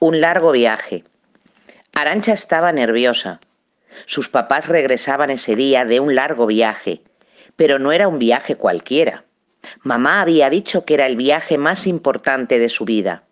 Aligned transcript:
Un 0.00 0.20
largo 0.20 0.52
viaje. 0.52 1.02
Arancha 1.92 2.32
estaba 2.32 2.70
nerviosa. 2.70 3.40
Sus 4.06 4.28
papás 4.28 4.68
regresaban 4.68 5.28
ese 5.30 5.56
día 5.56 5.84
de 5.84 5.98
un 5.98 6.14
largo 6.14 6.46
viaje, 6.46 7.02
pero 7.56 7.80
no 7.80 7.90
era 7.90 8.06
un 8.06 8.20
viaje 8.20 8.54
cualquiera. 8.54 9.24
Mamá 9.82 10.22
había 10.22 10.50
dicho 10.50 10.84
que 10.84 10.94
era 10.94 11.06
el 11.06 11.16
viaje 11.16 11.58
más 11.58 11.88
importante 11.88 12.60
de 12.60 12.68
su 12.68 12.84
vida. 12.84 13.24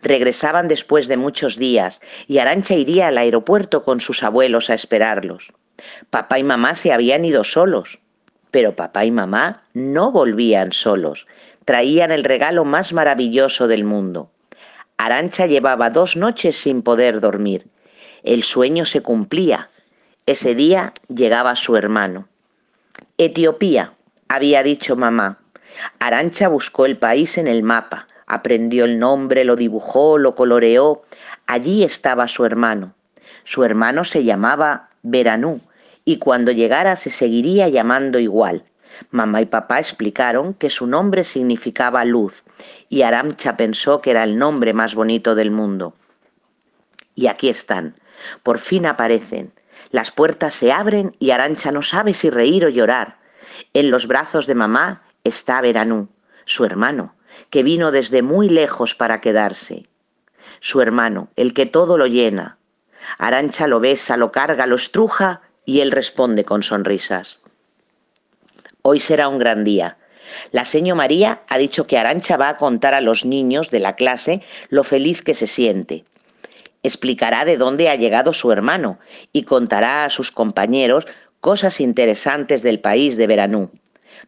Regresaban 0.00 0.66
después 0.66 1.08
de 1.08 1.18
muchos 1.18 1.58
días 1.58 2.00
y 2.26 2.38
Arancha 2.38 2.72
iría 2.72 3.08
al 3.08 3.18
aeropuerto 3.18 3.82
con 3.82 4.00
sus 4.00 4.22
abuelos 4.22 4.70
a 4.70 4.74
esperarlos. 4.74 5.52
Papá 6.08 6.38
y 6.38 6.42
mamá 6.42 6.74
se 6.74 6.94
habían 6.94 7.26
ido 7.26 7.44
solos, 7.44 7.98
pero 8.50 8.76
papá 8.76 9.04
y 9.04 9.10
mamá 9.10 9.64
no 9.74 10.10
volvían 10.10 10.72
solos. 10.72 11.26
Traían 11.66 12.12
el 12.12 12.24
regalo 12.24 12.64
más 12.64 12.94
maravilloso 12.94 13.68
del 13.68 13.84
mundo. 13.84 14.30
Arancha 15.04 15.46
llevaba 15.46 15.90
dos 15.90 16.14
noches 16.14 16.56
sin 16.56 16.80
poder 16.80 17.18
dormir. 17.18 17.66
El 18.22 18.44
sueño 18.44 18.84
se 18.86 19.00
cumplía. 19.00 19.68
Ese 20.26 20.54
día 20.54 20.92
llegaba 21.08 21.56
su 21.56 21.76
hermano. 21.76 22.28
Etiopía, 23.18 23.94
había 24.28 24.62
dicho 24.62 24.94
mamá. 24.94 25.40
Arancha 25.98 26.46
buscó 26.46 26.86
el 26.86 26.98
país 26.98 27.36
en 27.36 27.48
el 27.48 27.64
mapa, 27.64 28.06
aprendió 28.28 28.84
el 28.84 29.00
nombre, 29.00 29.42
lo 29.42 29.56
dibujó, 29.56 30.18
lo 30.18 30.36
coloreó. 30.36 31.02
Allí 31.48 31.82
estaba 31.82 32.28
su 32.28 32.44
hermano. 32.44 32.94
Su 33.42 33.64
hermano 33.64 34.04
se 34.04 34.22
llamaba 34.22 34.90
Veranú 35.02 35.60
y 36.04 36.18
cuando 36.18 36.52
llegara 36.52 36.94
se 36.94 37.10
seguiría 37.10 37.68
llamando 37.68 38.20
igual. 38.20 38.62
Mamá 39.10 39.40
y 39.42 39.46
papá 39.46 39.78
explicaron 39.78 40.54
que 40.54 40.70
su 40.70 40.86
nombre 40.86 41.24
significaba 41.24 42.04
luz 42.04 42.44
y 42.88 43.02
Arancha 43.02 43.56
pensó 43.56 44.00
que 44.00 44.10
era 44.10 44.24
el 44.24 44.38
nombre 44.38 44.72
más 44.72 44.94
bonito 44.94 45.34
del 45.34 45.50
mundo. 45.50 45.94
Y 47.14 47.26
aquí 47.26 47.48
están. 47.48 47.94
Por 48.42 48.58
fin 48.58 48.86
aparecen. 48.86 49.52
Las 49.90 50.10
puertas 50.10 50.54
se 50.54 50.72
abren 50.72 51.16
y 51.18 51.30
Arancha 51.30 51.72
no 51.72 51.82
sabe 51.82 52.14
si 52.14 52.30
reír 52.30 52.64
o 52.64 52.68
llorar. 52.68 53.18
En 53.74 53.90
los 53.90 54.06
brazos 54.06 54.46
de 54.46 54.54
mamá 54.54 55.02
está 55.24 55.60
Veranú, 55.60 56.08
su 56.44 56.64
hermano, 56.64 57.14
que 57.50 57.62
vino 57.62 57.90
desde 57.90 58.22
muy 58.22 58.48
lejos 58.48 58.94
para 58.94 59.20
quedarse. 59.20 59.88
Su 60.60 60.80
hermano, 60.80 61.28
el 61.36 61.54
que 61.54 61.66
todo 61.66 61.98
lo 61.98 62.06
llena. 62.06 62.58
Arancha 63.18 63.66
lo 63.66 63.80
besa, 63.80 64.16
lo 64.16 64.32
carga, 64.32 64.66
lo 64.66 64.76
estruja 64.76 65.42
y 65.64 65.80
él 65.80 65.90
responde 65.90 66.44
con 66.44 66.62
sonrisas. 66.62 67.41
Hoy 68.84 68.98
será 68.98 69.28
un 69.28 69.38
gran 69.38 69.62
día. 69.62 69.96
La 70.50 70.64
señora 70.64 70.96
María 70.96 71.42
ha 71.48 71.56
dicho 71.56 71.86
que 71.86 71.98
Arancha 71.98 72.36
va 72.36 72.48
a 72.48 72.56
contar 72.56 72.94
a 72.94 73.00
los 73.00 73.24
niños 73.24 73.70
de 73.70 73.78
la 73.78 73.94
clase 73.94 74.42
lo 74.70 74.82
feliz 74.82 75.22
que 75.22 75.34
se 75.34 75.46
siente. 75.46 76.04
Explicará 76.82 77.44
de 77.44 77.56
dónde 77.56 77.88
ha 77.88 77.94
llegado 77.94 78.32
su 78.32 78.50
hermano 78.50 78.98
y 79.32 79.44
contará 79.44 80.04
a 80.04 80.10
sus 80.10 80.32
compañeros 80.32 81.06
cosas 81.40 81.80
interesantes 81.80 82.62
del 82.62 82.80
país 82.80 83.16
de 83.16 83.28
Veranú. 83.28 83.70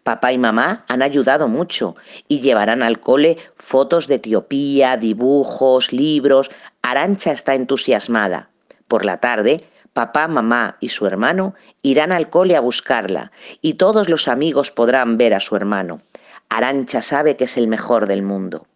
Papá 0.05 0.33
y 0.33 0.39
mamá 0.39 0.85
han 0.87 1.03
ayudado 1.03 1.49
mucho 1.49 1.97
y 2.29 2.41
llevarán 2.41 2.85
al 2.85 3.01
cole 3.01 3.39
fotos 3.57 4.07
de 4.07 4.17
Etiopía, 4.17 4.97
dibujos, 4.97 5.93
libros. 5.93 6.53
Arancha 6.81 7.33
está 7.33 7.57
entusiasmada. 7.57 8.51
Por 8.87 9.05
la 9.05 9.19
tarde, 9.19 9.65
papá, 9.95 10.29
mamá 10.29 10.77
y 10.81 10.91
su 10.91 11.07
hermano 11.07 11.55
irán 11.83 12.13
al 12.13 12.29
cole 12.29 12.57
a 12.57 12.61
buscarla 12.61 13.33
y 13.63 13.75
todos 13.75 14.11
los 14.11 14.29
amigos 14.29 14.71
podrán 14.71 15.17
ver 15.17 15.33
a 15.33 15.41
su 15.41 15.57
hermano. 15.57 16.03
Arancha 16.51 17.01
sabe 17.01 17.37
que 17.37 17.45
es 17.45 17.57
el 17.57 17.69
mejor 17.69 18.07
del 18.07 18.23
mundo. 18.23 18.67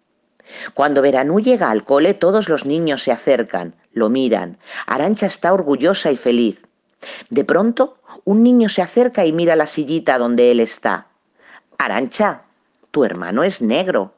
Cuando 0.73 1.03
Veranú 1.03 1.41
llega 1.41 1.71
al 1.71 1.85
cole, 1.85 2.15
todos 2.15 2.49
los 2.49 2.65
niños 2.65 3.03
se 3.03 3.13
acercan, 3.13 3.75
lo 3.93 4.09
miran. 4.09 4.57
Arancha 4.87 5.27
está 5.27 5.53
orgullosa 5.53 6.11
y 6.11 6.17
feliz. 6.17 6.63
De 7.29 7.45
pronto, 7.45 7.99
un 8.25 8.43
niño 8.43 8.69
se 8.69 8.81
acerca 8.81 9.27
y 9.27 9.33
mira 9.33 9.57
la 9.57 9.67
sillita 9.67 10.19
donde 10.19 10.51
él 10.51 10.61
está. 10.61 11.09
Arancha, 11.77 12.43
tu 12.91 13.05
hermano 13.05 13.45
es 13.45 13.61
negro. 13.61 14.15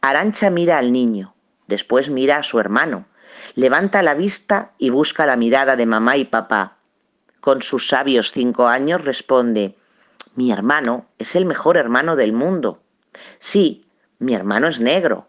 Arancha 0.00 0.50
mira 0.50 0.78
al 0.78 0.90
niño, 0.90 1.34
después 1.68 2.10
mira 2.10 2.38
a 2.38 2.42
su 2.42 2.58
hermano. 2.58 3.04
Levanta 3.54 4.02
la 4.02 4.14
vista 4.14 4.72
y 4.78 4.90
busca 4.90 5.26
la 5.26 5.36
mirada 5.36 5.76
de 5.76 5.86
mamá 5.86 6.16
y 6.16 6.24
papá. 6.24 6.76
Con 7.40 7.62
sus 7.62 7.88
sabios 7.88 8.32
cinco 8.32 8.66
años 8.66 9.04
responde, 9.04 9.76
mi 10.34 10.52
hermano 10.52 11.06
es 11.18 11.34
el 11.36 11.46
mejor 11.46 11.76
hermano 11.76 12.16
del 12.16 12.32
mundo. 12.32 12.80
Sí, 13.38 13.84
mi 14.18 14.34
hermano 14.34 14.68
es 14.68 14.80
negro. 14.80 15.26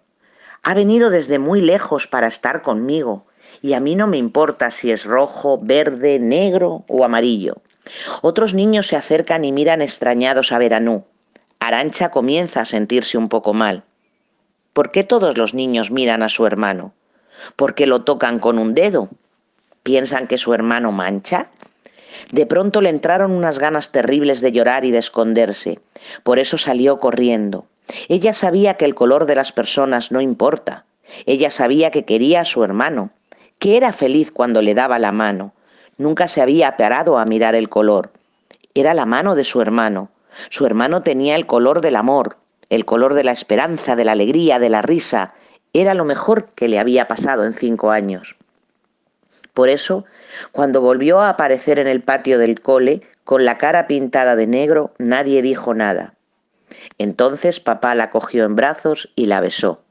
Ha 0.63 0.73
venido 0.73 1.09
desde 1.09 1.39
muy 1.39 1.61
lejos 1.61 2.07
para 2.07 2.27
estar 2.27 2.61
conmigo 2.61 3.25
y 3.61 3.73
a 3.73 3.79
mí 3.79 3.95
no 3.95 4.07
me 4.07 4.17
importa 4.17 4.71
si 4.71 4.91
es 4.91 5.05
rojo, 5.05 5.59
verde, 5.61 6.19
negro 6.19 6.85
o 6.87 7.03
amarillo. 7.03 7.61
Otros 8.21 8.53
niños 8.53 8.87
se 8.87 8.95
acercan 8.95 9.43
y 9.43 9.51
miran 9.51 9.81
extrañados 9.81 10.51
a 10.51 10.57
Veranú. 10.57 11.05
Arancha 11.59 12.09
comienza 12.09 12.61
a 12.61 12.65
sentirse 12.65 13.17
un 13.17 13.29
poco 13.29 13.53
mal. 13.53 13.83
¿Por 14.73 14.91
qué 14.91 15.03
todos 15.03 15.37
los 15.37 15.53
niños 15.53 15.91
miran 15.91 16.23
a 16.23 16.29
su 16.29 16.45
hermano? 16.45 16.93
¿Por 17.55 17.75
qué 17.75 17.87
lo 17.87 18.03
tocan 18.03 18.39
con 18.39 18.57
un 18.57 18.73
dedo? 18.73 19.09
¿Piensan 19.83 20.27
que 20.27 20.37
su 20.37 20.53
hermano 20.53 20.91
mancha? 20.91 21.49
De 22.31 22.45
pronto 22.45 22.81
le 22.81 22.89
entraron 22.89 23.31
unas 23.31 23.59
ganas 23.59 23.91
terribles 23.91 24.41
de 24.41 24.51
llorar 24.51 24.85
y 24.85 24.91
de 24.91 24.99
esconderse. 24.99 25.79
Por 26.23 26.39
eso 26.39 26.57
salió 26.57 26.99
corriendo. 26.99 27.65
Ella 28.07 28.33
sabía 28.33 28.75
que 28.75 28.85
el 28.85 28.95
color 28.95 29.25
de 29.25 29.35
las 29.35 29.51
personas 29.51 30.11
no 30.11 30.21
importa. 30.21 30.85
Ella 31.25 31.49
sabía 31.49 31.91
que 31.91 32.05
quería 32.05 32.41
a 32.41 32.45
su 32.45 32.63
hermano, 32.63 33.09
que 33.59 33.77
era 33.77 33.91
feliz 33.91 34.31
cuando 34.31 34.61
le 34.61 34.73
daba 34.73 34.99
la 34.99 35.11
mano. 35.11 35.53
Nunca 35.97 36.27
se 36.27 36.41
había 36.41 36.77
parado 36.77 37.17
a 37.17 37.25
mirar 37.25 37.55
el 37.55 37.69
color. 37.69 38.11
Era 38.73 38.93
la 38.93 39.05
mano 39.05 39.35
de 39.35 39.43
su 39.43 39.61
hermano. 39.61 40.09
Su 40.49 40.65
hermano 40.65 41.01
tenía 41.01 41.35
el 41.35 41.45
color 41.45 41.81
del 41.81 41.95
amor, 41.95 42.37
el 42.69 42.85
color 42.85 43.13
de 43.13 43.23
la 43.23 43.33
esperanza, 43.33 43.95
de 43.95 44.05
la 44.05 44.13
alegría, 44.13 44.59
de 44.59 44.69
la 44.69 44.81
risa. 44.81 45.33
Era 45.73 45.93
lo 45.93 46.03
mejor 46.03 46.49
que 46.49 46.67
le 46.67 46.79
había 46.79 47.07
pasado 47.07 47.45
en 47.45 47.53
cinco 47.53 47.91
años. 47.91 48.35
Por 49.53 49.69
eso, 49.69 50.05
cuando 50.51 50.81
volvió 50.81 51.21
a 51.21 51.29
aparecer 51.29 51.79
en 51.79 51.87
el 51.87 52.01
patio 52.01 52.37
del 52.37 52.61
cole, 52.61 53.01
con 53.23 53.45
la 53.45 53.57
cara 53.57 53.87
pintada 53.87 54.35
de 54.35 54.47
negro, 54.47 54.93
nadie 54.97 55.41
dijo 55.41 55.73
nada. 55.73 56.15
Entonces 56.97 57.59
papá 57.59 57.95
la 57.95 58.09
cogió 58.09 58.45
en 58.45 58.55
brazos 58.55 59.11
y 59.15 59.27
la 59.27 59.39
besó. 59.41 59.81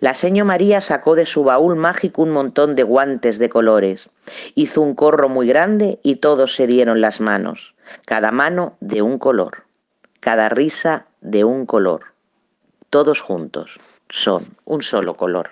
La 0.00 0.14
seño 0.14 0.44
María 0.44 0.80
sacó 0.80 1.14
de 1.14 1.26
su 1.26 1.44
baúl 1.44 1.76
mágico 1.76 2.22
un 2.22 2.30
montón 2.30 2.74
de 2.74 2.82
guantes 2.82 3.38
de 3.38 3.48
colores. 3.48 4.10
Hizo 4.54 4.80
un 4.80 4.94
corro 4.94 5.28
muy 5.28 5.46
grande 5.46 6.00
y 6.02 6.16
todos 6.16 6.54
se 6.54 6.66
dieron 6.66 7.00
las 7.00 7.20
manos, 7.20 7.74
cada 8.04 8.32
mano 8.32 8.76
de 8.80 9.02
un 9.02 9.18
color, 9.18 9.64
cada 10.20 10.48
risa 10.48 11.06
de 11.20 11.44
un 11.44 11.64
color. 11.64 12.06
Todos 12.90 13.20
juntos 13.20 13.78
son 14.12 14.58
un 14.66 14.82
solo 14.82 15.16
color. 15.16 15.50